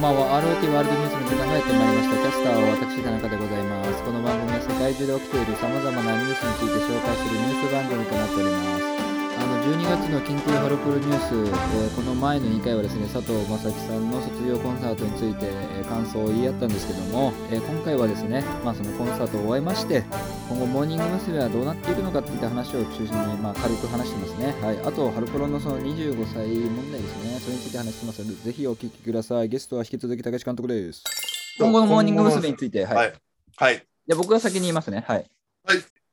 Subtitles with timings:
[0.00, 0.40] んばんは。
[0.40, 2.16] ROT ワールドニュースの時間がやってまいりました。
[2.16, 4.02] キャスターは私、田中でございます。
[4.02, 9.09] この番組は世界中で起きている様々なニュースについて紹介するニュース番組となっております。
[9.60, 20.04] あの12月の緊急ハロプロニュース、えーこの前の2回はですね佐藤正樹さんの卒業コンサートについて、えー感想を言い合ったんですけども、えー今回はですね、まあ、そのコンサートを終えまして
[20.48, 21.38] 今後モーニング娘。
[21.38, 31.04] はどうなっていくのかっていった話を中心に、まあ、軽く話してますね、はい、あとハロプロのその25歳問題ですねそれについて話してますのでぜひお聞きくださいゲストは引き続き高橋監督です
[31.58, 32.50] 今後のモーニング娘。
[32.50, 33.12] について、はいはい。
[33.56, 33.86] はい。
[34.06, 35.04] で僕が先に言いますね。
[35.06, 35.26] はい。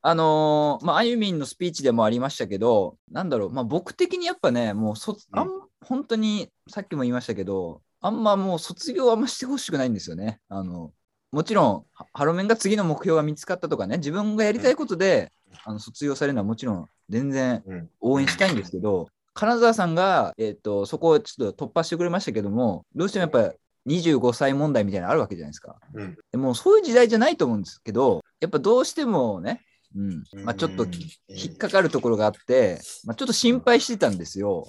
[0.02, 0.14] はい。
[0.14, 5.50] あのーまあ、あゆみんのスピーチでもありましたけど、なんだろう、まあ、僕的にやっぱね、もうそ、あん、
[5.82, 10.40] 本当にさっきも言いましたけど、あんまもう卒業あんましてほしくないんですよね。
[10.50, 10.92] あの、
[11.32, 15.32] もちろん、ハハロメンが次の目標が見つかったとかね、自分がやりたいことで、
[15.66, 17.90] あの卒業されるのはもちろん全然うん。
[18.00, 23.54] 応援したいんですけど、金沢さんが、えっとそこをちょっと突破してくれましたけども、どうしてもやっぱ
[23.86, 25.78] り25歳問題みたいなのあるわけじゃないですか。
[25.94, 26.18] うん。
[26.32, 29.64] でもうそういう時代じゃないと思うんですけど、やっぱどうしてもね、
[29.98, 30.92] うんまあ、ちょっとうん
[31.28, 34.68] 引っかかるところがあって、まあ、ちょっと心配してたんですよ。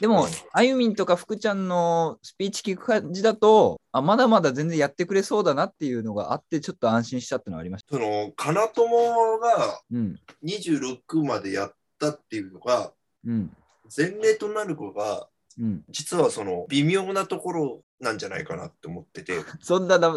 [0.00, 7.94] でもうん、あゆみんとか福ちゃんのスピーチ聞く感じだとあ、まだまだ全然やってくれそうだなっていうのがあって、ちょっと安心したっていうのはありました。
[7.94, 12.92] その、かなともがうん、26までやったっていうのが、
[13.26, 13.54] うん、
[13.94, 15.28] 前例となる子が、
[15.60, 15.84] うん。
[15.90, 19.34] 実はその、微妙なところなんじゃないかなって思ってて。
[19.60, 20.10] そんなだ、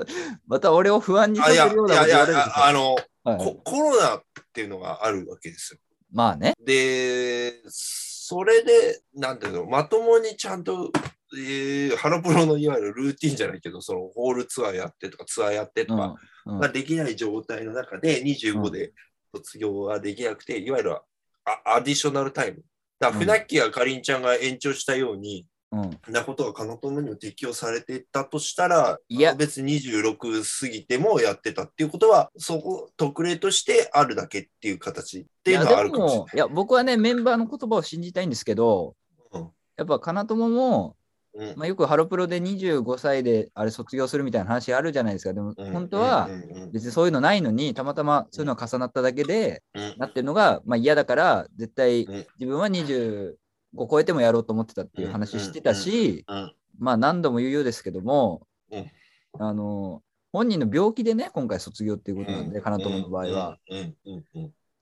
[0.48, 4.22] また俺を不安にさせるようなこと言われるんです、よあの、はいココロナ
[4.56, 5.80] っていうのがあるわけですよ。
[6.14, 6.54] まあね。
[6.66, 10.94] で、それで、なんていうの、まともにちゃんと、
[11.38, 16.06] えーハロプロのいわゆるルーティンじゃないけど、そのホールツアーやってとか、ツアーやってとか、
[16.46, 18.94] うんうんができない状態の中で25で
[19.34, 21.02] 卒業はできなくて、いわゆるア
[21.78, 22.62] アディショナルタイム。
[23.00, 25.48] だから、うん船木やかりんちゃんが延長したように、
[25.84, 26.14] うん。
[26.14, 29.36] なことがカノトムにも適用されていたとしたら、いや。
[29.36, 36.28] 別に26過ぎてもやってたっていうことは、そこ、特例としてあるだけっていう形っていうのはあるかもしれない。
[36.36, 38.96] いや僕はねメンバーの言葉を信じたいんですけど、
[39.32, 39.50] うん。
[39.78, 40.96] やっぱ金友も、
[41.34, 41.54] うん。
[41.58, 45.34] まあ、よくハロプロで25歳であれ卒業するみたいな話あるじゃないですか。
[45.34, 46.30] でもうん本当は
[46.72, 49.96] 別にそういうのないのにたまたまそういうのが重なっただけでうん。
[49.98, 52.16] なってるのが、まあ、嫌だから絶対うん。
[52.40, 52.70] 自分は
[53.76, 58.92] 25超えてもやろうと思ってたっていう話してたし、うんまあ何度も言うようですけども、うん。
[59.40, 63.58] あの本人の病気でね今回卒業っていうことなんで、金友の場合は。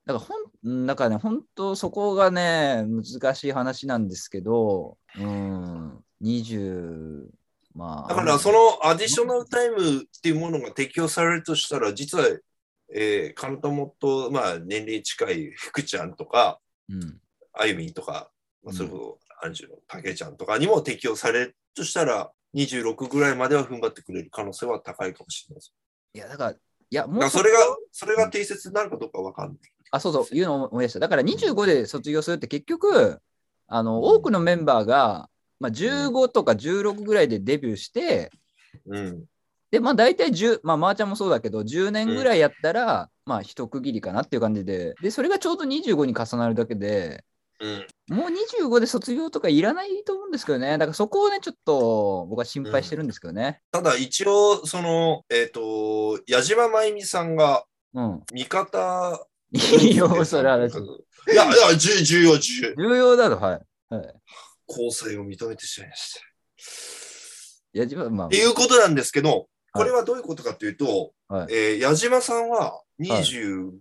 [0.06, 7.28] だからほん、うんだからね、本当そこがね、難しい話なんですけど、うん、20、
[7.76, 8.10] まあ。
[8.10, 12.26] だからそのアディショナルタイムっていうものが適用されるとしたら、実は、
[12.94, 17.20] えー、カントモと、まあ、年齢近い福ちゃんとか、うん、
[17.54, 18.32] あゆみんとか、
[18.64, 25.74] まあ、それこそアンジュのたけちゃんとかにも適用されるとしたら、26ぐらいまでは踏ん張ってくれる可能性は高いかもしれないです。
[26.14, 26.56] いや、だから、い
[26.90, 27.58] や、もうそれが、
[27.92, 29.58] それが定説になるかどうかわかんない。
[29.92, 31.00] あ、そうそう、いうのを思い出した。
[31.00, 33.20] だから25で卒業するって結局、
[33.68, 38.32] あの、多くのメンバーが、まあ、15とか16ぐらいでデビューして、
[38.86, 39.26] うん。
[39.72, 47.24] で、まあ大体10、まあ、まーちゃんもそうだけど、10年ぐらいやったら、まあ一区切りかなっていう感じで、で、それがちょうど25に重なるだけで、
[47.60, 48.16] うん。
[48.16, 48.30] もう
[48.64, 50.72] 25で卒業とかいらないと思うんですけどね。
[50.72, 53.62] だからそこをね、ちょっと僕は心配してるんですけどね。
[53.72, 58.24] ただ一応、その、えっ、と、矢島真由美さんがうん。
[58.34, 60.78] 味方、いいよ、それは話。
[60.78, 62.90] いや、いや、重重要、重要。
[62.90, 63.62] 重要だと、は
[63.92, 63.94] い。
[63.94, 64.14] はい。
[64.68, 66.20] 交際を認めてしまいました。
[67.76, 73.80] いや、自分はまあって、いうことなんですけど、これはどういうことかというと、はいえー矢島さんは25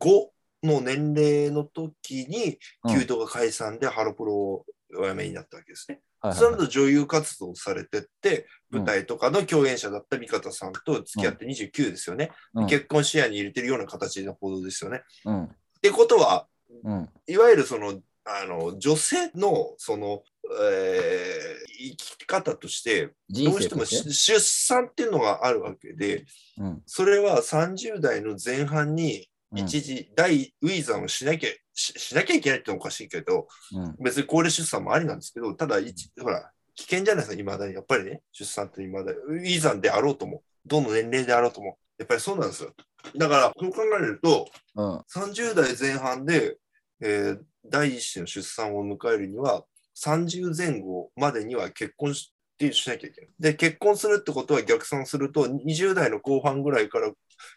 [0.63, 4.65] の年齢の時に、うん弓道が解散でハロプロを
[4.99, 6.01] お辞めになったわけですね。
[6.21, 12.31] はいその後女優活動をされてって、うん舞台とかの共演者だった三方さんと付き合って29ですよね。
[12.55, 15.03] うん結婚視野に入れてるような形の報道ですよね。
[15.25, 15.45] うん。
[15.45, 15.49] っ
[15.83, 16.47] てことは、
[16.85, 17.09] うん。
[17.27, 20.23] いわゆるその、あの、女性の、その、
[20.61, 23.85] えー生き方として、人どうしても。
[23.85, 26.25] 出産っていうのがあるわけで、
[26.59, 26.83] うん。
[26.87, 33.97] それは30代の前半にうん一時大ウィザンをしなきゃ、ししなきゃいけないっておかしいけど、うん。
[34.03, 37.75] 別に高齢出産もありなんですけど、ただ一、ほら、危険じゃないですか、未だに。
[37.75, 39.19] やっぱりね、出産って未だに。
[39.19, 42.73] ウィザンであろうとも、どの年齢であろうとも、やっぱりそうなんですよ。
[43.17, 44.99] だから、そう考えると、うん。
[45.01, 46.59] 30代前半で、
[47.01, 49.65] えー第一子の出産を迎えるには、
[49.97, 52.32] 30前後までには結婚し
[52.69, 53.31] てしなきゃいけない。
[53.39, 57.11] で、結婚するってことは逆算すると、20代の後半ぐらいから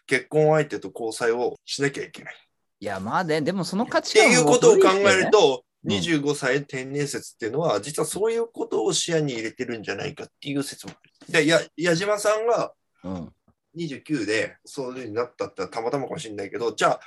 [0.06, 2.34] 結婚相手と交際をしなきゃいけない。
[2.80, 11.32] いや、まあね、でもその価って値観もいうことを考えると、25歳天然説っていうのは、実はそういうことを視野に入れてるんじゃないかっていう説もある。
[11.32, 12.72] で、や矢島さんが
[13.04, 13.32] うん。
[13.76, 17.00] 29でそういうふうになったってたまたまかもしれないけど、じゃあ、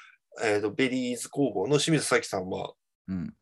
[0.44, 2.74] えーとベリーズ工房の清水咲さんは
[3.08, 3.34] うん。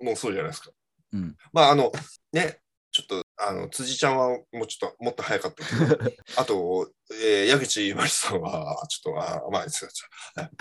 [0.00, 0.70] もうそうじゃないですか。
[1.12, 1.36] うん。
[1.52, 1.90] まあ、あの、
[2.32, 2.58] ね、
[2.92, 6.90] ちょっと、あの、辻ちゃんはもうちょっと、もっと早かったけど、 あと、
[7.22, 9.86] えー矢口真理さんは、ちょっと、あまあ、 そ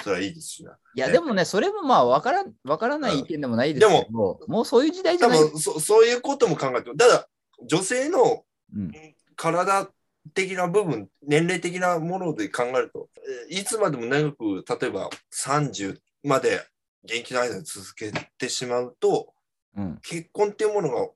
[0.07, 0.77] れはいいですしな。
[0.95, 5.39] いや、ねでもね、それもまあ、わからん、わからない意見でもないですけど、もうそういう時代じゃない。
[5.39, 6.98] 多分そ、そういうことも考えてる。
[6.98, 7.30] ただ、
[7.68, 8.92] 女性のうん。
[9.38, 9.89] 体
[10.33, 13.10] 的な部分、年齢的なもので考えると、
[13.50, 16.66] えーいつまでも長く、例えば30まで
[17.04, 19.33] 元気な間に続けてしまうと、
[19.75, 20.00] うん。
[20.01, 21.10] 結婚っていうものが、えー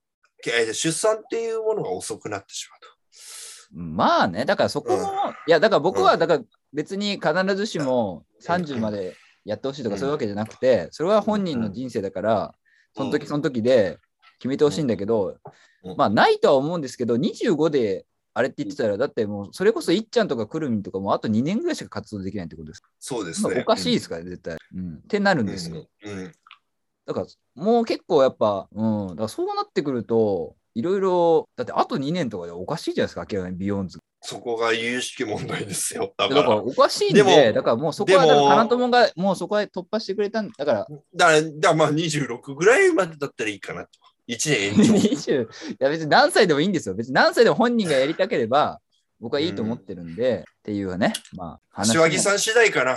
[0.43, 2.99] 出産っていうものが遅くなってしまうと。
[3.71, 5.05] まあね、だからそこも、うん
[5.47, 6.43] いや、だから僕は、だから
[6.73, 9.15] 別に必ずしも30まで
[9.45, 12.55] やってほしいとかうんそういうわけじゃなくて、それは本人の人生だから、
[12.95, 13.97] その時うんその時で
[14.39, 15.37] 決めてほしいんだけど
[15.83, 22.83] うん、まあないとは思うんですけど、25であれって言ってたら、だってもうそれこそいっちゃんとかくるみんとかもうあと2年ぐらいしか活動できないってことです。
[22.99, 23.61] そうですね。
[23.61, 24.57] おかしいですから、絶対。
[24.75, 24.95] うん。
[24.95, 25.85] ってなるんですよ。
[26.05, 26.31] うん
[27.09, 33.97] だからもう結構やっぱ、うん、だからそうなってくると、いろいろ、だってあと2年とかでおかしいじゃないですか、明らかにビヨンズ。
[34.21, 36.13] そこが有識問題ですよ。
[36.17, 43.89] だだか、かららおかしいんでで、もだからもうそこは、だでもから、花友がもうそこは突破してくれたんだから、だから、だまあ26ぐらいまでだったらいいかなと。
[44.27, 44.93] 1年延長。
[44.93, 45.47] 20、い
[45.79, 46.93] や別に何歳でもいいんですよ。
[46.93, 48.79] 別に何歳でも本人がやりたければ、
[49.19, 52.93] 僕はいいと思ってるんで、っていうね、まあ、柏木さん次第かな。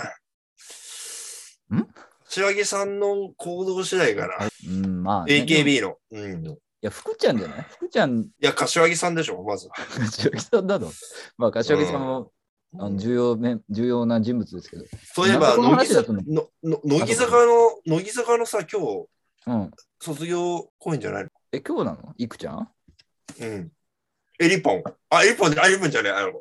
[1.75, 1.87] ん？
[2.33, 4.33] 柏木さんの行動次第かな。
[4.67, 5.97] うん、まあ、ね、い AKB の。
[6.09, 6.45] うん。
[6.47, 7.65] いや、福ちゃんじゃない？
[7.69, 9.69] 福ちゃん、や、柏木さんでしょ、まず。
[9.69, 10.91] 柏木さんなの。
[11.37, 12.31] まあ、柏木さんも、
[12.79, 14.85] あの重要め重要な人物ですけど。
[15.13, 19.07] そういえば、なんでこの乃木話だとね坂のの乃木坂の、乃木坂のさ、今日、
[19.45, 19.71] うん。
[20.01, 21.29] 卒業公演じゃないの？
[21.51, 22.13] え、今日なの？
[22.17, 22.67] いくちゃん？
[23.39, 23.71] うん。
[24.39, 24.83] エリポン。
[25.11, 26.11] あ、エリポンじゃ、あエリポンじゃない。
[26.13, 26.31] あの、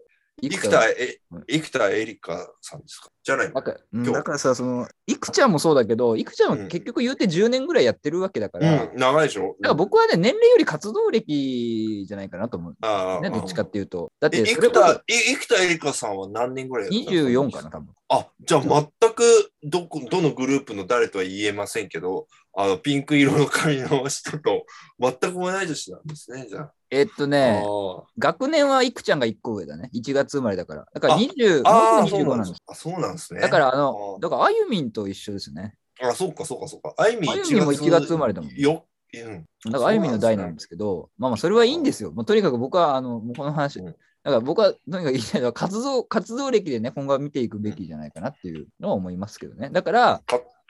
[0.41, 1.17] い生田えうん、
[1.49, 3.09] 生田エリカさんですか？
[3.23, 3.55] じゃないの？
[3.55, 9.57] だからだからさ、その、いくちゃんもそうだけど、いくちゃんは結局言うて10年ぐらいやってるわけだから、うん、長いでしょ？
[9.61, 12.77] だから僕はね、年齢より活動歴じゃないかなと思う。
[12.83, 14.13] ああね、どっちかっていうと。
[14.21, 17.63] だっえ、て、生田、え生田エリカさんは何年ぐらいやったの24か？
[17.63, 17.89] な、多分。
[18.09, 24.67] あ、じゃあ全くどこ、どのグループの誰とは言えませんけど、あの、ピンク色の髪の人と
[25.01, 27.27] 全く同い年なんですね、じゃえっとあ。
[27.27, 29.89] ね、あ学年はいくちゃんが1個上だね。
[29.95, 30.85] 1月生まれだから。
[30.93, 32.63] だからあ20、ああ、もうすぐ25そうななんんです。
[32.67, 33.41] あ、そうなんですね。
[33.41, 35.75] だから、ああの、だから、あゆみんと一緒ですね。
[36.01, 36.95] あ、そうか、そうか、そうか。
[36.97, 37.37] あゆみんも
[37.73, 38.55] 1月生まれだもん。
[38.55, 38.85] よ、
[39.15, 39.45] うん。
[39.65, 42.13] だから、あゆみんの代なんですけど、まあまあ、それはいいんですよ。
[42.13, 49.71] もうとにかく僕は、あの、もうこの話、うんだから僕はとにかく言いたいのは、活動、 活動歴でね、今後は見ていくべきじゃないかなっていうのは思いますけどね。
[49.71, 50.23] だから、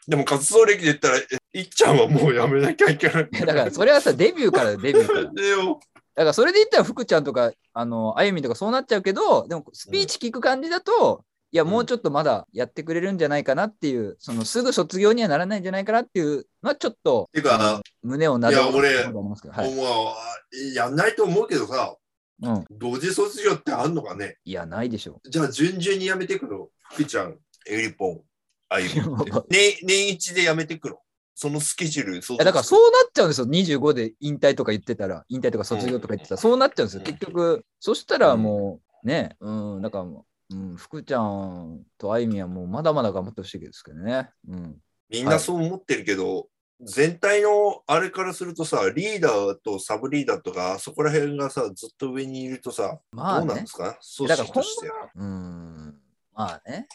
[0.08, 3.30] でも活動歴で言ったら、えいっちゃんはもうやめなきゃいけない。
[3.30, 5.30] だから、それはさ、デビューからデビューから。
[6.14, 19.04] だから、それで言ったら、福ちゃんとか、あの、あゆみんとかそうなっちゃうけど、でも、スピーチ聞く感じだと、いや、もうちょっとまだやってくれるんじゃないかなっていう、そのすぐ卒業にはならないんじゃないかなっていうのは、ちょっと、てか胸をなでいや俺
[19.50, 19.74] はい。
[19.74, 20.14] も
[20.52, 21.96] う、やんないと思うけどさ、
[22.42, 22.64] うん。
[22.70, 24.36] 同時卒業ってあんのかね？
[24.44, 27.36] いや、ないでしょじゃあ、順々にやめていくの福ちゃん、
[27.66, 28.20] エリポン、
[28.68, 28.92] あゆみ
[29.48, 30.98] 年年一でやめていくの
[31.34, 37.64] そのスケジュール、そうだからそうなっちゃうんですよ、25で引退とか言ってたら、引退とか卒業とか言ってたら、そうなっちゃうんですよ、うん結局。
[37.80, 44.30] そしたらもう、ね、うん、だからもう、うん、福ちゃんとあゆみはもうまだまだ頑張ってほしいですけどね。
[44.48, 44.76] うん。
[45.08, 46.48] みんなそう思ってるけど、
[46.84, 53.66] 全体のあれからするとさ、リーダーとサブリーダーとか、そこら辺がさ、ずっと上にいるとさ、まあねどうなんで。
[53.68, 53.98] すか？
[54.16, 54.90] 組織として。
[55.16, 55.94] うん、
[56.34, 56.86] まあね。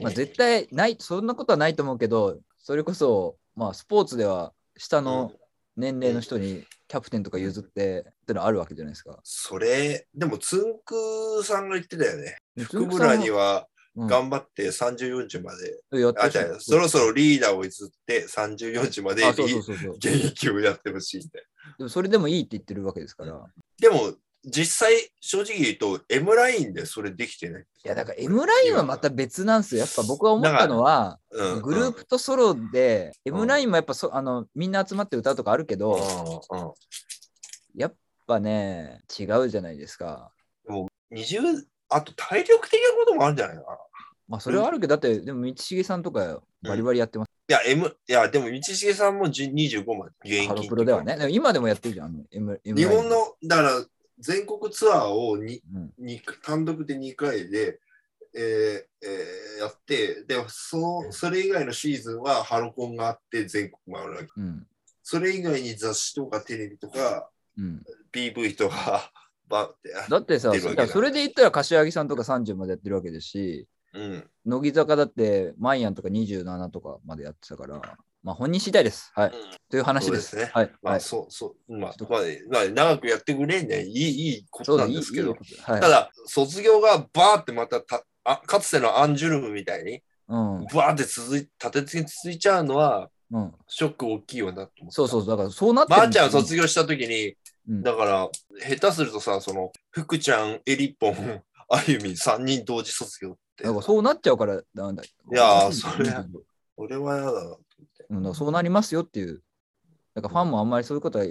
[0.00, 5.32] まあ、うん絶対ない、そんなことはないと思うけど、それこそ、まあ、スポーツでは下の
[5.76, 9.18] 年齢の人にキャプテンとか譲ってってのあるわけじゃないですか。
[9.22, 12.36] それ、でも、つんくさんが言ってたよね。
[12.56, 13.66] で福村には
[13.96, 19.22] うん頑張って30、40まで、あ、じゃあそろそろリーダーを譲って30、40まで。
[19.28, 21.44] 現役をやってほしいって。
[21.76, 23.44] でもそれでもいいって言ってるわけですから。
[23.78, 24.14] でも、
[24.44, 27.62] 実際、正直言うと、M ラインでそれできてない。
[27.62, 29.80] いや、だから M ラインはまた別なんですよ。
[29.82, 35.94] やっぱ僕は思ったのは、うん、グループとソロで、ん M ラインもやっぱそあのみんな集まって歌うとかあるけうんど、
[36.50, 36.72] うん
[37.74, 37.94] やっ
[38.26, 40.32] ぱね、違うじゃないですか。
[41.12, 43.78] 20あと体力的なこともあるんじゃないかな。
[44.28, 47.30] まあ、それはあるけど、だって、でも道重さんとかバリバリやってます。
[47.48, 51.28] いや、M、いや、でも道重さんも10 25まで現役ハロプロではね。
[51.30, 53.84] 今でもやってるじゃん、あの M, M 日ライン本の、だから
[54.22, 57.80] 全国ツアーをにうんに単独で2回で、
[58.34, 64.28] えーえーやって、で、その、それ以外のシーズンはハロコンがあって全国回るわけ。
[64.36, 64.66] うん。
[65.02, 69.12] それ以外に雑誌とかテレビとかうん、PV とか、
[69.48, 69.92] バーって。
[70.08, 70.52] だってさ、
[70.88, 74.30] それで言ったら柏木さんとか30までやってるわけですし、うん。
[74.46, 79.10] 乃木坂だってマイアンとか27とかまでやってたから、まあ本人次第です。
[79.14, 79.32] はい。
[79.68, 80.36] という話です。
[80.36, 80.70] ですねはい。
[80.80, 81.76] まあ、はい、そうそう。
[81.76, 93.52] まあ、まあ、まあ、長くやってくれんねいい、いいことなんですけど、いいいいはい、ただ、卒業がバーってまたたあ、かつてのアンジュルムみたいに、うん、バーって続い、立て続けに続いちゃうのは、うん。
[93.66, 94.92] ショック大きいよなと思。
[94.92, 97.28] そうそう、だからそうなってばあちゃん卒業した時に、
[97.68, 98.28] うんだから、
[98.76, 103.64] 下手するとさ、その、福ちゃん、エリポン、あゆみ、3人同時卒業って。
[103.64, 105.02] だからそうなっちゃうからなんだ。
[105.04, 106.42] いやーそれうん
[106.76, 107.56] 俺は嫌だな
[108.34, 109.42] そうなりますよっていう。
[110.14, 111.24] だからファンもあんまりそういうことは、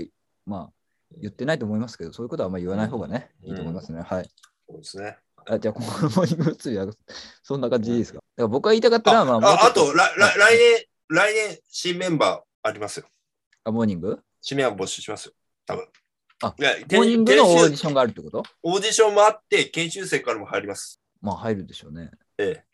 [0.46, 0.74] まあ、
[1.20, 4.02] 言ってないと思いますけど、そういうことはあんまり言わない方がね、うんいいと思いますね。
[4.02, 4.30] はい。
[4.68, 5.18] そうですね。
[5.46, 6.88] あじゃあ、このモーニング釣りは
[7.44, 8.18] そんな感じでいいですか？
[8.18, 13.08] だから僕が言いたかったのは、まあ、ああっとと、来年、来年、新メンバーありますよ。
[13.64, 14.20] あ、モーニング？
[14.42, 15.34] 新メンバー募集しますよ。
[15.66, 15.88] 多分。
[16.44, 18.44] あいや、モーニングのオーディションがあるってこと？
[18.64, 21.02] オーディションもあって、研修生からも入ります。
[21.22, 22.12] まあ、入るでしょうね。
[22.38, 22.66] ええ。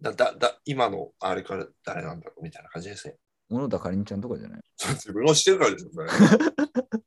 [0.00, 3.16] だ、だ、だ、今のあれから誰なんだろうみたいな感じですね。
[3.54, 4.60] 小野田かりんちゃんとかじゃない？
[4.94, 6.08] 自分が知ってるからですよ、それ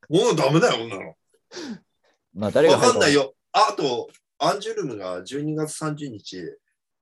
[0.10, 1.16] もうダメだよ、こんなの。
[2.34, 3.36] まあ、誰がわかかんないよ。
[3.52, 6.42] あと、アンジュルムが12月30日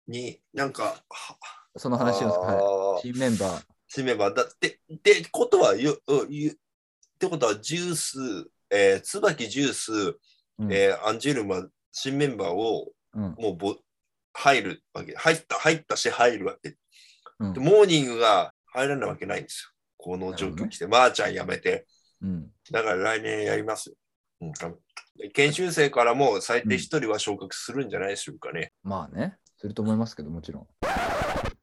[0.06, 1.37] に、なんか、は
[1.76, 3.64] その話を、はい、新メンバー。
[3.88, 6.54] 新メンバーだって、ってことはよ、ゆっ
[7.18, 9.92] てことは、ジュース、えー、椿ジュース、
[10.58, 13.75] うんえーアンジュルムは新メンバーをうんもうぼ
[14.34, 15.14] 入るわけ。
[15.16, 16.76] 入った、入ったし入るわけ。
[17.40, 19.71] うんでモーニングが入らないわけないんですよ。
[19.97, 21.87] この状況来て、まー、ちゃん辞めて。
[22.23, 23.97] うんだから来年やりますよ。
[24.41, 24.52] うん、
[25.33, 28.73] 研修生からも最低一人は昇格するんじゃないでしょうかね。
[28.83, 30.67] まあね、すると思いますけど、もちろん。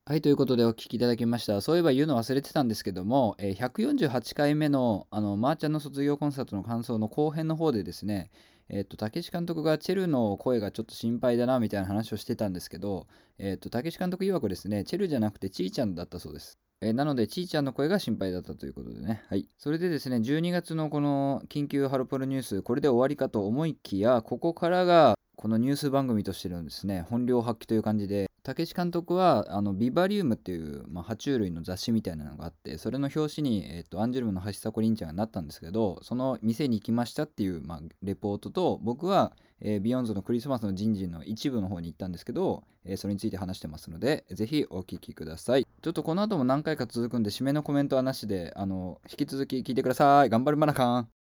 [0.05, 1.61] はい、ということでお聞きいただきました。
[1.61, 8.31] そういえば言うの忘れてたんですけども、えー148回目のあのまーちゃんの卒業コンサートの感想の後編の方でですね、
[8.69, 16.57] えっと、たけし監督がチェルの声がちょっと心配だなみたいな話をしてたんですけど、えっと、たけし監督曰くですね、チェルじゃなくてちーちゃんだったそうです。
[16.81, 19.21] えーなので、ちーちゃんの声が心配だったということでね。
[19.27, 19.49] はい。
[19.57, 45.67] それでですね、12月のこの緊急ハロプロニュース、これで終わりかと思いきや、ここからがこのニュース番組としてのですね、本領発揮という感じで、たけし監督は、あの、ビバリウムっていう、まあ、爬虫類の雑誌みたいなのがあって、それの表紙に、えっ、と、アンジュルムの橋迫凛ちゃんがなったんですけど、その店に行きましたっていう、まあ、レポートと、僕は、えービヨンズのクリスマスの人事の一部の方に行ったんですけど、えーそれについて話してますので、ぜひお聞きください。
[45.81, 50.29] ちょっとこの後も何回か続くんで、締めのコメントはなしで、あの、引き続き聞いてください。
[50.29, 51.18] 頑張るマナカン。